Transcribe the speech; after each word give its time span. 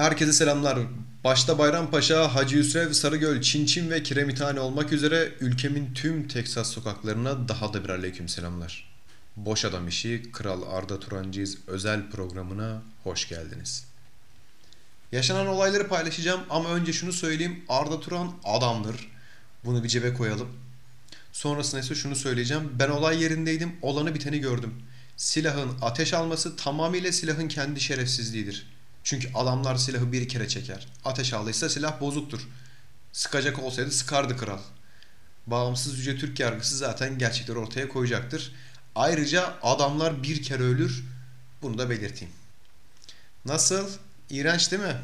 Herkese 0.00 0.32
selamlar. 0.32 0.78
Başta 1.24 1.58
Bayrampaşa, 1.58 2.34
Hacı 2.34 2.56
Yusrev, 2.56 2.92
Sarıgöl, 2.92 3.40
Çinçin 3.40 3.90
ve 3.90 4.02
Kiremithane 4.02 4.60
olmak 4.60 4.92
üzere 4.92 5.32
ülkemin 5.40 5.94
tüm 5.94 6.28
Teksas 6.28 6.70
sokaklarına 6.70 7.48
daha 7.48 7.72
da 7.72 7.84
bir 7.84 7.88
aleyküm 7.88 8.28
selamlar. 8.28 8.90
Boş 9.36 9.64
Adam 9.64 9.88
İşi, 9.88 10.22
Kral 10.32 10.62
Arda 10.62 11.00
Turancıyız 11.00 11.58
özel 11.66 12.10
programına 12.10 12.82
hoş 13.04 13.28
geldiniz. 13.28 13.84
Yaşanan 15.12 15.46
olayları 15.46 15.88
paylaşacağım 15.88 16.40
ama 16.50 16.68
önce 16.68 16.92
şunu 16.92 17.12
söyleyeyim. 17.12 17.64
Arda 17.68 18.00
Turan 18.00 18.32
adamdır. 18.44 19.08
Bunu 19.64 19.84
bir 19.84 19.88
cebe 19.88 20.14
koyalım. 20.14 20.48
Sonrasında 21.32 21.80
ise 21.80 21.94
şunu 21.94 22.16
söyleyeceğim. 22.16 22.72
Ben 22.78 22.88
olay 22.88 23.22
yerindeydim. 23.22 23.72
Olanı 23.82 24.14
biteni 24.14 24.38
gördüm. 24.38 24.74
Silahın 25.16 25.70
ateş 25.82 26.14
alması 26.14 26.56
tamamıyla 26.56 27.12
silahın 27.12 27.48
kendi 27.48 27.80
şerefsizliğidir. 27.80 28.79
Çünkü 29.10 29.28
adamlar 29.34 29.76
silahı 29.76 30.12
bir 30.12 30.28
kere 30.28 30.48
çeker. 30.48 30.86
Ateş 31.04 31.32
aldıysa 31.32 31.68
silah 31.68 32.00
bozuktur. 32.00 32.48
Sıkacak 33.12 33.58
olsaydı 33.58 33.90
sıkardı 33.90 34.36
kral. 34.36 34.58
Bağımsız 35.46 35.98
Yüce 35.98 36.18
Türk 36.18 36.40
yargısı 36.40 36.76
zaten 36.76 37.18
gerçekleri 37.18 37.58
ortaya 37.58 37.88
koyacaktır. 37.88 38.52
Ayrıca 38.94 39.54
adamlar 39.62 40.22
bir 40.22 40.42
kere 40.42 40.62
ölür. 40.62 41.04
Bunu 41.62 41.78
da 41.78 41.90
belirteyim. 41.90 42.34
Nasıl? 43.44 43.90
İğrenç 44.30 44.70
değil 44.70 44.82
mi? 44.82 44.96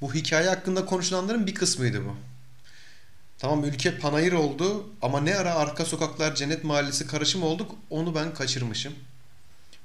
Bu 0.00 0.14
hikaye 0.14 0.48
hakkında 0.48 0.86
konuşulanların 0.86 1.46
bir 1.46 1.54
kısmıydı 1.54 2.04
bu. 2.04 2.16
Tamam 3.38 3.64
ülke 3.64 3.98
panayır 3.98 4.32
oldu 4.32 4.90
ama 5.02 5.20
ne 5.20 5.36
ara 5.36 5.54
arka 5.54 5.84
sokaklar 5.84 6.34
cennet 6.34 6.64
mahallesi 6.64 7.06
karışım 7.06 7.42
olduk 7.42 7.74
onu 7.90 8.14
ben 8.14 8.34
kaçırmışım. 8.34 8.94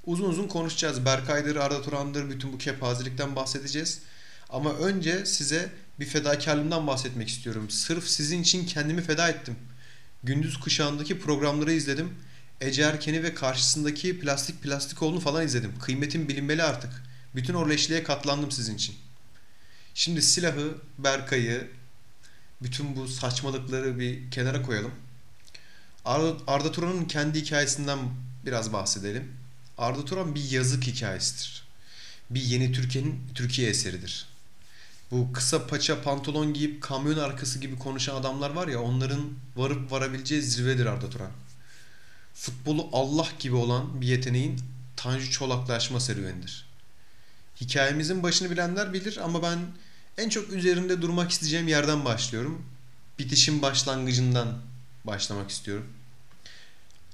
Uzun 0.05 0.29
uzun 0.29 0.47
konuşacağız. 0.47 1.05
Berkay'dır, 1.05 1.55
Arda 1.55 1.81
Turan'dır 1.81 2.29
bütün 2.29 2.53
bu 2.53 2.57
kepazelikten 2.57 3.35
bahsedeceğiz. 3.35 3.99
Ama 4.49 4.73
önce 4.73 5.25
size 5.25 5.69
bir 5.99 6.05
fedakarlığımdan 6.05 6.87
bahsetmek 6.87 7.29
istiyorum. 7.29 7.69
Sırf 7.69 8.07
sizin 8.07 8.41
için 8.41 8.65
kendimi 8.65 9.01
feda 9.01 9.29
ettim. 9.29 9.55
Gündüz 10.23 10.59
kuşağındaki 10.59 11.19
programları 11.19 11.73
izledim. 11.73 12.15
Ece 12.61 12.81
Erken'i 12.81 13.23
ve 13.23 13.33
karşısındaki 13.33 14.19
plastik 14.19 14.63
plastik 14.63 15.01
oğlunu 15.01 15.19
falan 15.19 15.45
izledim. 15.45 15.79
Kıymetim 15.79 16.27
bilinmeli 16.27 16.63
artık. 16.63 17.03
Bütün 17.35 17.53
o 17.53 17.69
leşliğe 17.69 18.03
katlandım 18.03 18.51
sizin 18.51 18.75
için. 18.75 18.95
Şimdi 19.93 20.21
silahı, 20.21 20.75
Berkay'ı, 20.97 21.67
bütün 22.61 22.95
bu 22.95 23.07
saçmalıkları 23.07 23.99
bir 23.99 24.31
kenara 24.31 24.61
koyalım. 24.61 24.91
Arda, 26.05 26.37
Arda 26.47 26.71
Turan'ın 26.71 27.05
kendi 27.05 27.41
hikayesinden 27.41 27.99
biraz 28.45 28.73
bahsedelim. 28.73 29.40
Arda 29.81 30.05
Turan 30.05 30.35
bir 30.35 30.51
yazık 30.51 30.83
hikayesidir. 30.83 31.63
Bir 32.29 32.41
yeni 32.41 32.71
Türkiye'nin 32.71 33.21
Türkiye 33.35 33.69
eseridir. 33.69 34.27
Bu 35.11 35.33
kısa 35.33 35.67
paça 35.67 36.01
pantolon 36.01 36.53
giyip 36.53 36.81
kamyon 36.81 37.17
arkası 37.17 37.59
gibi 37.59 37.79
konuşan 37.79 38.15
adamlar 38.15 38.49
var 38.49 38.67
ya 38.67 38.81
onların 38.81 39.21
varıp 39.55 39.91
varabileceği 39.91 40.41
zirvedir 40.41 40.85
Arda 40.85 41.09
Turan. 41.09 41.31
Futbolu 42.33 42.89
Allah 42.93 43.27
gibi 43.39 43.55
olan 43.55 44.01
bir 44.01 44.07
yeteneğin 44.07 44.59
Tanju 44.95 45.31
Çolaklaşma 45.31 45.99
serüvenidir. 45.99 46.65
Hikayemizin 47.61 48.23
başını 48.23 48.51
bilenler 48.51 48.93
bilir 48.93 49.17
ama 49.23 49.43
ben 49.43 49.59
en 50.17 50.29
çok 50.29 50.49
üzerinde 50.49 51.01
durmak 51.01 51.31
isteyeceğim 51.31 51.67
yerden 51.67 52.05
başlıyorum. 52.05 52.65
Bitişin 53.19 53.61
başlangıcından 53.61 54.57
başlamak 55.05 55.49
istiyorum. 55.49 55.87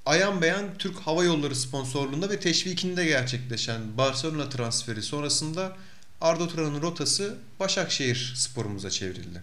Ayan 0.07 0.41
beyan 0.41 0.77
Türk 0.77 0.99
Hava 0.99 1.23
Yolları 1.23 1.55
sponsorluğunda 1.55 2.29
ve 2.29 2.39
teşvikinde 2.39 3.05
gerçekleşen 3.05 3.97
Barcelona 3.97 4.49
transferi 4.49 5.01
sonrasında 5.01 5.77
Arda 6.21 6.47
Turan'ın 6.47 6.81
rotası 6.81 7.37
Başakşehir 7.59 8.33
sporumuza 8.35 8.89
çevrildi. 8.89 9.41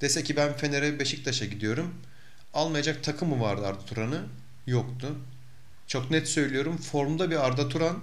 Dese 0.00 0.24
ki 0.24 0.36
ben 0.36 0.56
Fener'e 0.56 0.98
Beşiktaş'a 0.98 1.44
gidiyorum. 1.44 1.94
Almayacak 2.54 3.04
takım 3.04 3.28
mı 3.28 3.40
vardı 3.40 3.66
Arda 3.66 3.84
Turan'ı? 3.84 4.22
Yoktu. 4.66 5.14
Çok 5.86 6.10
net 6.10 6.28
söylüyorum 6.28 6.76
formda 6.76 7.30
bir 7.30 7.46
Arda 7.46 7.68
Turan 7.68 8.00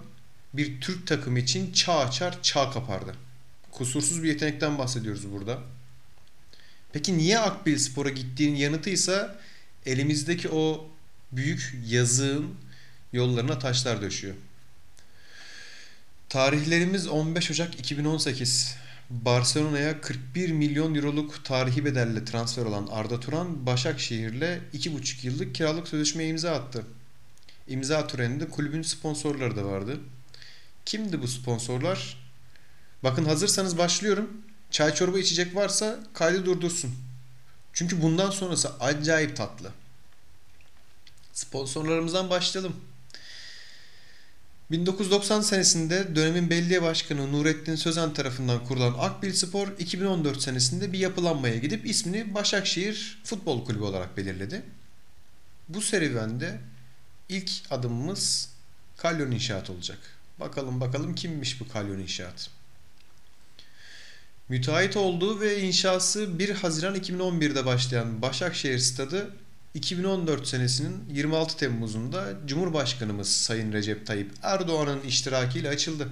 bir 0.54 0.82
Türk 0.82 1.08
takımı 1.08 1.40
için 1.40 1.72
çağ 1.72 2.00
açar 2.00 2.42
çağ 2.42 2.72
kapardı. 2.72 3.16
Kusursuz 3.72 4.24
bir 4.24 4.28
yetenekten 4.28 4.78
bahsediyoruz 4.78 5.32
burada. 5.32 5.60
Peki 6.94 7.18
niye 7.18 7.40
Akbil 7.40 7.78
Spor'a 7.78 8.10
gittiğinin 8.10 8.56
yanıtıysa 8.56 9.40
elimizdeki 9.86 10.50
o 10.50 10.93
büyük 11.36 11.76
yazığın 11.88 12.56
yollarına 13.14 13.60
taşlar 13.60 14.02
döşüyor. 14.02 14.36
Tarihlerimiz 16.30 17.08
15 17.08 17.52
Ocak 17.52 17.80
2018. 17.80 18.76
Barcelona'ya 19.10 20.02
41 20.02 20.52
milyon 20.52 20.96
euroluk 20.96 21.46
tarihi 21.46 21.86
bedelle 21.86 22.26
transfer 22.26 22.66
olan 22.66 22.88
Arda 22.92 23.20
Turan 23.20 23.66
Başakşehir'le 23.66 24.60
2,5 24.74 25.26
yıllık 25.26 25.56
kiralık 25.56 25.88
sözleşmeye 25.88 26.30
imza 26.30 26.52
attı. 26.52 26.84
İmza 27.68 28.08
töreninde 28.08 28.50
kulübün 28.50 28.82
sponsorları 28.82 29.56
da 29.56 29.66
vardı. 29.66 30.00
Kimdi 30.86 31.22
bu 31.22 31.28
sponsorlar? 31.28 32.18
Bakın 33.04 33.26
hazırsanız 33.26 33.78
başlıyorum. 33.78 34.30
Çay 34.72 34.94
çorba 34.94 35.20
içecek 35.20 35.56
varsa 35.56 36.00
kaydı 36.14 36.46
durdursun. 36.46 36.96
Çünkü 37.74 38.02
bundan 38.02 38.30
sonrası 38.30 38.80
acayip 38.80 39.38
tatlı. 39.38 39.72
Sponsorlarımızdan 41.34 42.30
başlayalım. 42.30 42.76
1990 44.72 45.42
senesinde 45.42 46.16
dönemin 46.16 46.50
belediye 46.50 46.82
başkanı 46.82 47.32
Nurettin 47.32 47.76
Sözen 47.76 48.14
tarafından 48.14 48.66
kurulan 48.66 48.96
Akbil 49.00 49.34
Spor 49.34 49.68
2014 49.80 50.42
senesinde 50.42 50.94
bir 50.94 51.00
yapılanmaya 51.00 51.58
gidip 51.58 51.86
ismini 51.86 52.34
Başakşehir 52.34 53.22
Futbol 53.24 53.66
Kulübü 53.66 53.84
olarak 53.84 54.18
belirledi. 54.18 54.62
Bu 55.70 55.82
serüvende 55.82 56.60
ilk 57.30 57.52
adımımız 57.70 58.50
Kalyon 58.98 59.32
İnşaat 59.32 59.70
olacak. 59.70 60.00
Bakalım 60.40 60.82
bakalım 60.82 61.16
kimmiş 61.16 61.62
bu 61.62 61.68
Kalyon 61.68 62.00
İnşaat. 62.00 62.50
Müteahhit 64.50 64.98
olduğu 64.98 65.40
ve 65.40 65.62
inşası 65.62 66.40
1 66.40 66.50
Haziran 66.50 66.96
2011'de 66.96 67.66
başlayan 67.66 68.22
Başakşehir 68.22 68.80
Stadı 68.80 69.36
2014 69.74 70.48
senesinin 70.48 71.04
26 71.10 71.58
Temmuz'unda 71.58 72.34
Cumhurbaşkanımız 72.46 73.32
Sayın 73.32 73.74
Recep 73.74 74.08
Tayyip 74.08 74.32
Erdoğan'ın 74.44 75.02
iştirakiyle 75.02 75.70
açıldı. 75.70 76.10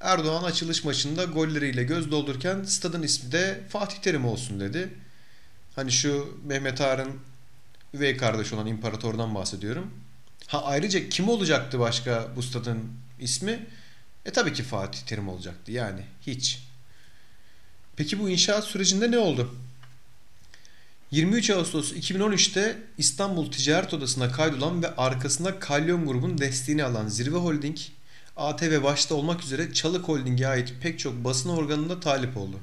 Erdoğan 0.00 0.44
açılış 0.44 0.84
maçında 0.84 1.24
golleriyle 1.24 1.84
göz 1.84 2.10
doldururken 2.10 2.64
stadın 2.64 3.02
ismi 3.02 3.32
de 3.32 3.60
Fatih 3.68 3.98
Terim 3.98 4.24
olsun 4.24 4.60
dedi. 4.60 4.88
Hani 5.76 5.92
şu 5.92 6.38
Mehmet 6.44 6.80
Ağar'ın 6.80 7.12
üvey 7.94 8.16
kardeş 8.16 8.52
olan 8.52 8.66
imparatordan 8.66 9.34
bahsediyorum. 9.34 9.90
Ha 10.46 10.62
ayrıca 10.64 11.08
kim 11.08 11.28
olacaktı 11.28 11.78
başka 11.78 12.28
bu 12.36 12.42
stadın 12.42 12.78
ismi? 13.20 13.66
E 14.24 14.30
tabii 14.30 14.52
ki 14.52 14.62
Fatih 14.62 15.00
Terim 15.00 15.28
olacaktı 15.28 15.72
yani 15.72 16.00
hiç. 16.26 16.62
Peki 17.96 18.18
bu 18.20 18.30
inşaat 18.30 18.64
sürecinde 18.64 19.10
ne 19.10 19.18
oldu? 19.18 19.54
23 21.10 21.50
Ağustos 21.50 21.92
2013'te 21.92 22.78
İstanbul 22.98 23.52
Ticaret 23.52 23.94
Odası'na 23.94 24.32
kaydolan 24.32 24.82
ve 24.82 24.96
arkasında 24.96 25.58
Kalyon 25.58 26.06
grubun 26.06 26.38
desteğini 26.38 26.84
alan 26.84 27.08
Zirve 27.08 27.36
Holding, 27.36 27.76
ATV 28.36 28.82
başta 28.82 29.14
olmak 29.14 29.42
üzere 29.42 29.72
Çalık 29.72 30.08
Holding'e 30.08 30.46
ait 30.46 30.74
pek 30.80 30.98
çok 30.98 31.24
basın 31.24 31.48
organında 31.48 32.00
talip 32.00 32.36
oldu. 32.36 32.60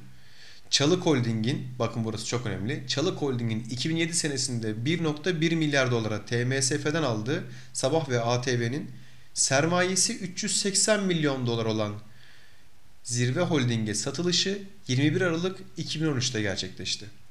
Çalık 0.70 1.06
Holding'in, 1.06 1.68
bakın 1.80 2.06
burası 2.06 2.26
çok 2.26 2.46
önemli, 2.46 2.84
Çalık 2.88 3.22
Holding'in 3.22 3.64
2007 3.70 4.14
senesinde 4.14 4.72
1.1 4.72 5.56
milyar 5.56 5.92
dolara 5.92 6.26
TMSF'den 6.26 7.04
aldığı 7.04 7.44
Sabah 7.74 8.10
ve 8.10 8.22
ATV'nin 8.22 8.92
sermayesi 9.34 10.18
380 10.18 11.04
milyon 11.04 11.48
dolar 11.48 11.66
olan 11.66 11.94
Zirve 13.04 13.42
Holding'e 13.42 13.94
satılışı 13.94 14.62
21 14.88 15.22
Aralık 15.22 15.60
2013'te 15.78 16.42
gerçekleşti. 16.42 17.23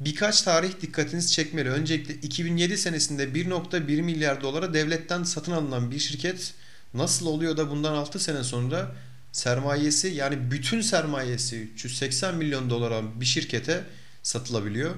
Birkaç 0.00 0.42
tarih 0.42 0.80
dikkatinizi 0.80 1.32
çekmeli. 1.32 1.70
Öncelikle 1.70 2.14
2007 2.14 2.78
senesinde 2.78 3.24
1.1 3.24 4.02
milyar 4.02 4.40
dolara 4.40 4.74
devletten 4.74 5.22
satın 5.22 5.52
alınan 5.52 5.90
bir 5.90 5.98
şirket 5.98 6.54
nasıl 6.94 7.26
oluyor 7.26 7.56
da 7.56 7.70
bundan 7.70 7.94
6 7.94 8.18
sene 8.18 8.44
sonra 8.44 8.96
sermayesi 9.32 10.08
yani 10.08 10.50
bütün 10.50 10.80
sermayesi 10.80 11.56
380 11.56 12.34
milyon 12.34 12.70
dolara 12.70 13.20
bir 13.20 13.26
şirkete 13.26 13.84
satılabiliyor. 14.22 14.94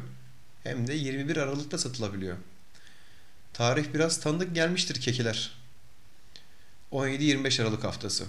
Hem 0.62 0.86
de 0.86 0.94
21 0.94 1.36
Aralık'ta 1.36 1.78
satılabiliyor. 1.78 2.36
Tarih 3.52 3.84
biraz 3.94 4.20
tanıdık 4.20 4.54
gelmiştir 4.54 5.00
kekiler. 5.00 5.50
17-25 6.92 7.62
Aralık 7.62 7.84
haftası. 7.84 8.24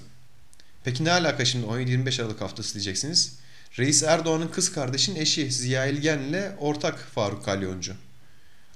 Peki 0.83 1.05
ne 1.05 1.11
alaka 1.11 1.45
şimdi 1.45 1.65
17-25 1.65 2.21
Aralık 2.21 2.41
haftası 2.41 2.73
diyeceksiniz. 2.73 3.39
Reis 3.79 4.03
Erdoğan'ın 4.03 4.47
kız 4.47 4.71
kardeşin 4.71 5.15
eşi 5.15 5.51
Ziya 5.51 5.85
İlgen 5.85 6.19
ile 6.19 6.55
ortak 6.59 6.99
Faruk 6.99 7.45
Kalyoncu. 7.45 7.93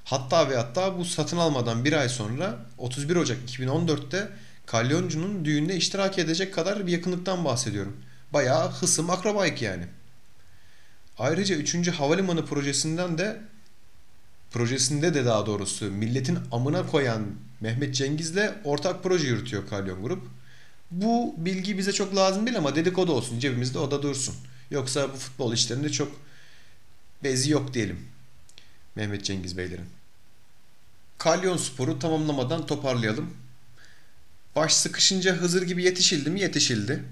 Hatta 0.04 0.50
ve 0.50 0.56
hatta 0.56 0.98
bu 0.98 1.06
satın 1.06 1.38
almadan 1.38 1.86
bir 1.86 1.94
ay 1.94 2.10
sonra 2.10 2.60
31 2.78 3.16
Ocak 3.16 3.38
2014'te 3.50 4.30
Kalyoncu'nun 4.66 5.46
düğünde 5.46 5.76
iştirak 5.76 6.20
edecek 6.20 6.54
kadar 6.54 6.88
bir 6.88 6.92
yakınlıktan 6.92 7.46
bahsediyorum. 7.46 7.98
Bayağı 8.34 8.72
hısım 8.72 9.10
akrabayık 9.10 9.62
yani. 9.62 9.84
Ayrıca 11.18 11.56
3. 11.56 11.88
Havalimanı 11.88 12.46
projesinden 12.46 13.18
de 13.18 13.42
projesinde 14.52 15.14
de 15.14 15.26
daha 15.26 15.46
doğrusu 15.46 15.86
milletin 15.86 16.40
amına 16.52 16.88
koyan 16.88 17.26
Mehmet 17.62 17.96
Cengiz'le 17.96 18.52
ortak 18.64 19.04
proje 19.04 19.28
yürütüyor 19.28 19.68
Kalyon 19.70 20.04
Grup. 20.04 20.28
Bu 20.92 21.36
bilgi 21.38 21.78
bize 21.78 21.94
çok 21.94 22.16
lazım 22.16 22.46
değil 22.46 22.58
ama 22.58 22.76
dedikodu 22.76 23.12
olsun 23.12 23.40
cebimizde 23.40 23.80
o 23.80 23.92
da 23.92 24.02
dursun. 24.02 24.36
Yoksa 24.72 25.14
bu 25.14 25.18
futbol 25.18 25.54
işlerinde 25.54 25.92
çok 25.92 26.22
bezi 27.24 27.52
yok 27.52 27.74
diyelim. 27.74 28.08
Mehmet 28.96 29.26
Cengiz 29.26 29.58
Beylerin. 29.58 29.86
Kalyon 31.18 31.58
Spor'u 31.58 32.00
tamamlamadan 32.00 32.66
toparlayalım. 32.66 33.34
Baş 34.56 34.74
sıkışınca 34.74 35.36
Hızır 35.36 35.62
gibi 35.62 35.84
yetişildi 35.84 36.30
mi? 36.30 36.40
Yetişildi. 36.40 37.04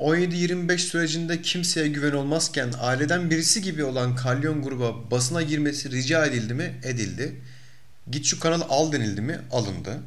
17-25 0.00 0.78
sürecinde 0.78 1.42
kimseye 1.42 1.88
güven 1.88 2.12
olmazken 2.12 2.72
aileden 2.80 3.30
birisi 3.30 3.62
gibi 3.62 3.84
olan 3.84 4.16
Kalyon 4.16 4.62
gruba 4.62 5.10
basına 5.10 5.42
girmesi 5.42 5.90
rica 5.90 6.26
edildi 6.26 6.54
mi? 6.54 6.80
Edildi. 6.82 7.40
Git 8.10 8.26
şu 8.26 8.40
kanalı 8.40 8.64
al 8.64 8.92
denildi 8.92 9.20
mi? 9.20 9.40
Alındı. 9.50 10.00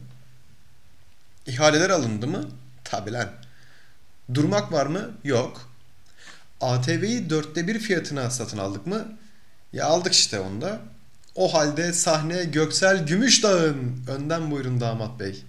İhaleler 1.48 1.90
alındı 1.90 2.28
mı? 2.28 2.50
Tabi 2.84 3.12
lan. 3.12 3.30
Durmak 4.34 4.72
var 4.72 4.86
mı? 4.86 5.12
Yok. 5.24 5.72
ATV'yi 6.62 7.30
dörtte 7.30 7.68
bir 7.68 7.80
fiyatına 7.80 8.30
satın 8.30 8.58
aldık 8.58 8.88
mı? 8.88 9.18
Ya 9.74 9.86
aldık 9.86 10.14
işte 10.14 10.40
onu 10.40 10.62
da. 10.62 10.80
O 11.36 11.54
halde 11.54 11.94
sahne 11.94 12.44
Göksel 12.44 13.06
Gümüşdağ'ın. 13.06 14.04
Önden 14.08 14.52
buyurun 14.52 14.80
damat 14.82 15.20
bey. 15.20 15.44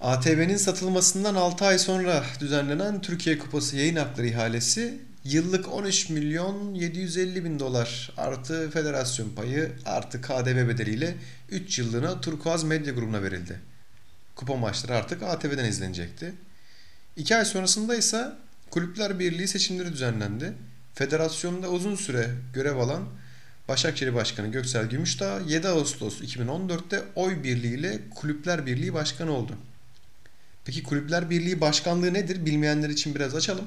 ATV'nin 0.00 0.56
satılmasından 0.56 1.34
6 1.34 1.64
ay 1.64 1.78
sonra 1.78 2.24
düzenlenen 2.40 3.00
Türkiye 3.00 3.38
Kupası 3.38 3.76
yayın 3.76 3.96
hakları 3.96 4.26
ihalesi 4.26 4.98
yıllık 5.24 5.72
13 5.72 6.08
milyon 6.10 6.74
750 6.74 7.44
bin 7.44 7.58
dolar 7.58 8.12
artı 8.16 8.70
federasyon 8.70 9.30
payı 9.30 9.72
artı 9.86 10.22
KDV 10.22 10.68
bedeliyle 10.68 11.14
3 11.50 11.78
yıllığına 11.78 12.20
Turkuaz 12.20 12.64
Medya 12.64 12.92
Grubu'na 12.92 13.22
verildi. 13.22 13.60
Kupa 14.36 14.56
maçları 14.56 14.96
artık 14.96 15.22
ATV'den 15.22 15.64
izlenecekti. 15.64 16.32
2 17.16 17.36
ay 17.36 17.44
sonrasında 17.44 17.96
ise 17.96 18.32
Kulüpler 18.70 19.18
Birliği 19.18 19.48
seçimleri 19.48 19.92
düzenlendi. 19.92 20.52
Federasyonda 20.94 21.68
uzun 21.70 21.94
süre 21.94 22.30
görev 22.54 22.76
alan 22.76 23.04
Başakşehir 23.68 24.14
Başkanı 24.14 24.48
Göksel 24.48 24.86
Gümüşdağ 24.86 25.40
7 25.46 25.68
Ağustos 25.68 26.20
2014'te 26.20 27.02
oy 27.14 27.42
birliğiyle 27.42 28.00
Kulüpler 28.14 28.66
Birliği 28.66 28.94
Başkanı 28.94 29.32
oldu. 29.32 29.56
Peki 30.64 30.82
Kulüpler 30.82 31.30
Birliği 31.30 31.60
Başkanlığı 31.60 32.14
nedir? 32.14 32.46
Bilmeyenler 32.46 32.88
için 32.88 33.14
biraz 33.14 33.34
açalım. 33.34 33.64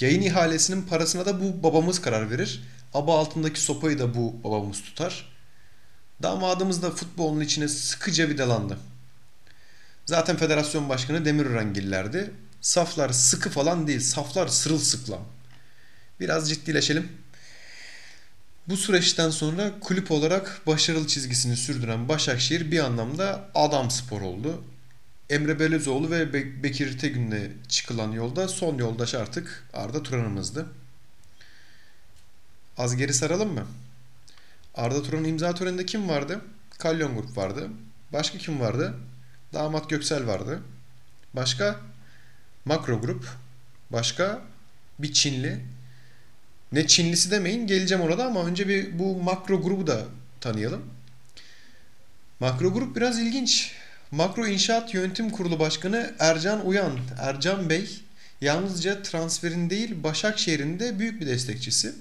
Yayın 0.00 0.22
ihalesinin 0.22 0.82
parasına 0.82 1.26
da 1.26 1.40
bu 1.40 1.62
babamız 1.62 2.00
karar 2.00 2.30
verir. 2.30 2.62
Aba 2.94 3.18
altındaki 3.18 3.60
sopayı 3.60 3.98
da 3.98 4.14
bu 4.14 4.34
babamız 4.44 4.82
tutar. 4.82 5.32
Damadımız 6.22 6.82
da 6.82 6.90
futbolun 6.90 7.40
içine 7.40 7.68
sıkıca 7.68 8.28
vidalandı. 8.28 8.78
Zaten 10.04 10.36
federasyon 10.36 10.88
başkanı 10.88 11.24
Demirörengillerdi. 11.24 12.30
Saflar 12.66 13.10
sıkı 13.10 13.50
falan 13.50 13.86
değil, 13.86 14.00
saflar 14.00 14.48
sırılsıklam. 14.48 15.20
Biraz 16.20 16.50
ciddileşelim. 16.50 17.12
Bu 18.68 18.76
süreçten 18.76 19.30
sonra 19.30 19.80
kulüp 19.80 20.10
olarak 20.10 20.60
başarılı 20.66 21.06
çizgisini 21.06 21.56
sürdüren 21.56 22.08
Başakşehir 22.08 22.70
bir 22.70 22.78
anlamda 22.78 23.50
adam 23.54 23.90
spor 23.90 24.20
oldu. 24.20 24.64
Emre 25.30 25.58
Belözoğlu 25.58 26.10
ve 26.10 26.32
Bekir 26.62 26.98
Tegün'le 26.98 27.68
çıkılan 27.68 28.12
yolda 28.12 28.48
son 28.48 28.78
yoldaş 28.78 29.14
artık 29.14 29.68
Arda 29.72 30.02
Turan'ımızdı. 30.02 30.66
Az 32.78 32.96
geri 32.96 33.14
saralım 33.14 33.52
mı? 33.52 33.66
Arda 34.74 35.02
Turan'ın 35.02 35.24
imza 35.24 35.54
töreninde 35.54 35.86
kim 35.86 36.08
vardı? 36.08 36.40
Kalyon 36.78 37.16
Grup 37.16 37.36
vardı. 37.36 37.70
Başka 38.12 38.38
kim 38.38 38.60
vardı? 38.60 38.94
Damat 39.52 39.90
Göksel 39.90 40.26
vardı. 40.26 40.62
Başka? 41.34 41.80
Makro 42.66 43.00
Grup. 43.00 43.28
Başka? 43.90 44.42
Bir 44.98 45.12
Çinli. 45.12 45.60
Ne 46.72 46.86
Çinlisi 46.86 47.30
demeyin 47.30 47.66
geleceğim 47.66 48.04
orada 48.04 48.26
ama 48.26 48.44
önce 48.44 48.68
bir 48.68 48.98
bu 48.98 49.22
makro 49.22 49.62
grubu 49.62 49.86
da 49.86 50.04
tanıyalım. 50.40 50.82
Makro 52.40 52.72
grup 52.72 52.96
biraz 52.96 53.18
ilginç. 53.18 53.72
Makro 54.10 54.46
İnşaat 54.46 54.94
Yönetim 54.94 55.30
Kurulu 55.30 55.58
Başkanı 55.58 56.14
Ercan 56.18 56.66
Uyan, 56.66 56.98
Ercan 57.18 57.70
Bey 57.70 58.00
yalnızca 58.40 59.02
transferin 59.02 59.70
değil 59.70 60.02
Başakşehir'in 60.02 60.80
de 60.80 60.98
büyük 60.98 61.20
bir 61.20 61.26
destekçisi. 61.26 61.94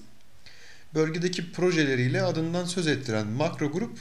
Bölgedeki 0.94 1.52
projeleriyle 1.52 2.22
adından 2.22 2.66
söz 2.66 2.88
ettiren 2.88 3.28
Makro 3.28 3.72
Grup 3.72 4.00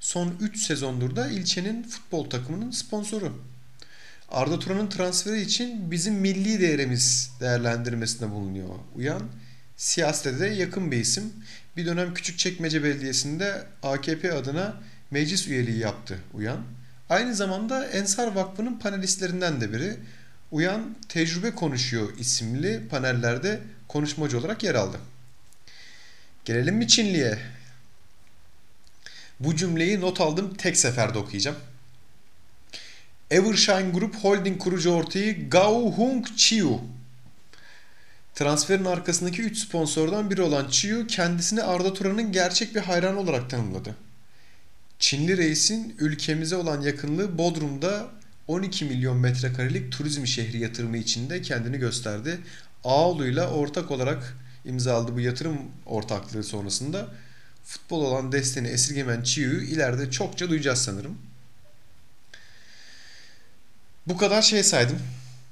son 0.00 0.34
3 0.40 0.62
sezondur 0.62 1.16
da 1.16 1.28
ilçenin 1.28 1.82
futbol 1.82 2.30
takımının 2.30 2.70
sponsoru. 2.70 3.55
Arda 4.28 4.58
Turan'ın 4.58 4.88
transferi 4.88 5.40
için 5.40 5.90
bizim 5.90 6.14
milli 6.14 6.60
değerimiz 6.60 7.30
değerlendirmesinde 7.40 8.30
bulunuyor 8.30 8.68
Uyan. 8.94 9.22
Siyasete 9.76 10.40
de 10.40 10.46
yakın 10.46 10.90
bir 10.90 10.96
isim. 10.96 11.32
Bir 11.76 11.86
dönem 11.86 12.14
Küçükçekmece 12.14 12.82
Belediyesi'nde 12.82 13.66
AKP 13.82 14.32
adına 14.32 14.74
meclis 15.10 15.48
üyeliği 15.48 15.78
yaptı 15.78 16.18
Uyan. 16.34 16.60
Aynı 17.08 17.34
zamanda 17.34 17.86
Ensar 17.86 18.32
Vakfı'nın 18.32 18.78
panelistlerinden 18.78 19.60
de 19.60 19.72
biri. 19.72 19.96
Uyan 20.50 20.96
Tecrübe 21.08 21.54
Konuşuyor 21.54 22.18
isimli 22.18 22.88
panellerde 22.88 23.60
konuşmacı 23.88 24.38
olarak 24.38 24.62
yer 24.62 24.74
aldı. 24.74 24.98
Gelelim 26.44 26.76
mi 26.76 26.88
Çinli'ye? 26.88 27.38
Bu 29.40 29.56
cümleyi 29.56 30.00
not 30.00 30.20
aldım 30.20 30.54
tek 30.54 30.76
seferde 30.76 31.18
okuyacağım. 31.18 31.56
Evershine 33.30 33.90
Group 33.90 34.14
Holding 34.14 34.58
kurucu 34.58 34.90
ortayı 34.90 35.50
Gao 35.50 35.92
Hung 35.92 36.26
Chiu. 36.36 36.80
Transferin 38.34 38.84
arkasındaki 38.84 39.42
3 39.42 39.58
sponsordan 39.58 40.30
biri 40.30 40.42
olan 40.42 40.68
Chiu 40.68 41.06
kendisini 41.06 41.62
Arda 41.62 41.92
Turan'ın 41.92 42.32
gerçek 42.32 42.74
bir 42.74 42.80
hayran 42.80 43.16
olarak 43.16 43.50
tanımladı. 43.50 43.94
Çinli 44.98 45.36
reisin 45.36 45.96
ülkemize 45.98 46.56
olan 46.56 46.80
yakınlığı 46.80 47.38
Bodrum'da 47.38 48.06
12 48.46 48.84
milyon 48.84 49.16
metrekarelik 49.16 49.92
turizm 49.92 50.26
şehri 50.26 50.58
yatırımı 50.58 50.96
içinde 50.96 51.42
kendini 51.42 51.78
gösterdi. 51.78 52.40
Ağolu'yla 52.84 53.50
ortak 53.50 53.90
olarak 53.90 54.36
imzaladı 54.64 55.14
bu 55.14 55.20
yatırım 55.20 55.58
ortaklığı 55.86 56.44
sonrasında 56.44 57.08
futbol 57.64 58.04
olan 58.04 58.32
desteğini 58.32 58.68
esirgemen 58.68 59.22
Chiu'yu 59.22 59.62
ileride 59.62 60.10
çokça 60.10 60.50
duyacağız 60.50 60.78
sanırım. 60.78 61.18
Bu 64.06 64.16
kadar 64.16 64.42
şey 64.42 64.62
saydım. 64.62 64.98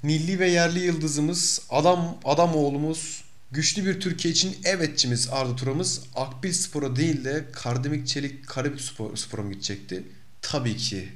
Milli 0.03 0.39
ve 0.39 0.49
yerli 0.49 0.79
yıldızımız, 0.79 1.61
adam 1.69 2.17
adam 2.25 2.55
oğlumuz, 2.55 3.23
güçlü 3.51 3.85
bir 3.85 3.99
Türkiye 3.99 4.31
için 4.31 4.57
evetçimiz 4.63 5.29
Arda 5.29 5.55
Turamız 5.55 6.01
Akbil 6.15 6.53
Spor'a 6.53 6.95
değil 6.95 7.25
de 7.25 7.45
Kardemik 7.51 8.07
Çelik 8.07 8.47
Karabük 8.47 8.81
Spor, 8.81 9.39
mı 9.39 9.51
gidecekti? 9.51 10.03
Tabii 10.41 10.77
ki 10.77 11.09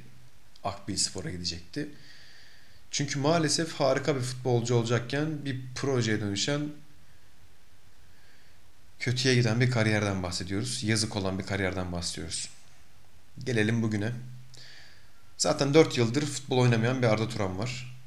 Akbil 0.64 0.96
Spor'a 0.96 1.30
gidecekti. 1.30 1.88
Çünkü 2.90 3.18
maalesef 3.18 3.72
harika 3.72 4.16
bir 4.16 4.20
futbolcu 4.20 4.74
olacakken 4.74 5.44
bir 5.44 5.60
projeye 5.74 6.20
dönüşen 6.20 6.68
kötüye 8.98 9.34
giden 9.34 9.60
bir 9.60 9.70
kariyerden 9.70 10.22
bahsediyoruz. 10.22 10.82
Yazık 10.84 11.16
olan 11.16 11.38
bir 11.38 11.46
kariyerden 11.46 11.92
bahsediyoruz. 11.92 12.48
Gelelim 13.44 13.82
bugüne. 13.82 14.12
Zaten 15.40 15.74
4 15.74 15.98
yıldır 15.98 16.26
futbol 16.26 16.58
oynamayan 16.58 17.02
bir 17.02 17.06
Arda 17.06 17.28
Turan 17.28 17.58
var. 17.58 17.98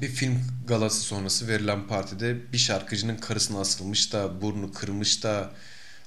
Bir 0.00 0.08
film 0.08 0.44
galası 0.66 1.00
sonrası 1.00 1.48
verilen 1.48 1.86
partide 1.86 2.52
bir 2.52 2.58
şarkıcının 2.58 3.16
karısına 3.16 3.60
asılmış 3.60 4.12
da 4.12 4.42
burnu 4.42 4.72
kırmış 4.72 5.24
da 5.24 5.52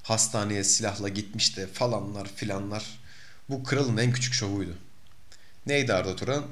hastaneye 0.03 0.63
silahla 0.63 1.09
gitmiş 1.09 1.57
de 1.57 1.67
falanlar 1.67 2.27
filanlar. 2.35 2.99
Bu 3.49 3.63
kralın 3.63 3.97
en 3.97 4.11
küçük 4.11 4.33
şovuydu. 4.33 4.77
Neydi 5.65 5.93
Arda 5.93 6.15
Turan? 6.15 6.45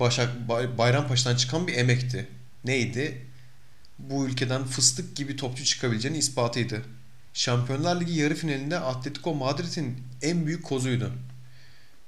Başak 0.00 0.48
Bayrampaşa'dan 0.78 1.36
çıkan 1.36 1.66
bir 1.66 1.74
emekti. 1.74 2.28
Neydi? 2.64 3.26
Bu 3.98 4.26
ülkeden 4.26 4.64
fıstık 4.64 5.16
gibi 5.16 5.36
topçu 5.36 5.64
çıkabileceğinin 5.64 6.18
ispatıydı. 6.18 6.82
Şampiyonlar 7.34 8.00
Ligi 8.00 8.12
yarı 8.12 8.34
finalinde 8.34 8.78
Atletico 8.78 9.34
Madrid'in 9.34 10.02
en 10.22 10.46
büyük 10.46 10.64
kozuydu. 10.64 11.12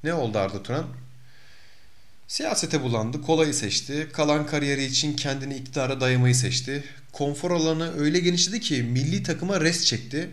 Ne 0.05 0.15
oldu 0.15 0.39
Arda 0.39 0.63
Turan? 0.63 0.87
Siyasete 2.29 2.83
bulandı, 2.83 3.23
kolayı 3.23 3.55
seçti. 3.55 4.09
Kalan 4.13 4.47
kariyeri 4.47 4.85
için 4.85 5.17
kendini 5.17 5.57
iktidara 5.57 6.01
dayamayı 6.01 6.35
seçti. 6.35 6.85
Konfor 7.13 7.51
alanı 7.51 8.01
öyle 8.01 8.21
genişledi 8.21 8.61
ki 8.61 8.83
milli 8.83 9.23
takıma 9.23 9.61
rest 9.61 9.87
çekti. 9.87 10.31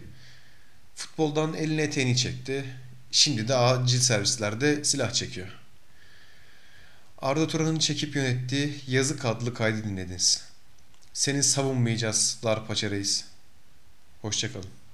Futboldan 0.95 1.53
eline 1.53 1.81
eteğini 1.81 2.17
çekti. 2.17 2.65
Şimdi 3.11 3.47
de 3.47 3.55
acil 3.55 3.99
servislerde 3.99 4.83
silah 4.83 5.11
çekiyor. 5.13 5.47
Arda 7.17 7.47
Turan'ın 7.47 7.79
çekip 7.79 8.15
yönettiği 8.15 8.81
Yazık 8.87 9.25
adlı 9.25 9.53
kaydı 9.53 9.83
dinlediniz. 9.83 10.43
Seni 11.13 11.43
savunmayacağız 11.43 12.39
Darpaça. 12.43 12.89
Hoşçakalın. 14.21 14.84